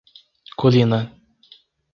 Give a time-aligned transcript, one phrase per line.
[0.59, 0.99] Colina